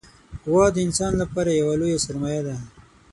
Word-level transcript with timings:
غوا 0.49 0.65
د 0.73 0.77
انسان 0.85 1.13
لپاره 1.21 1.51
یوه 1.61 1.73
لویه 1.81 2.03
سرمایه 2.05 2.41
ده. 2.47 2.55